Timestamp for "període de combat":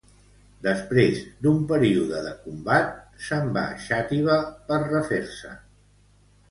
1.73-2.91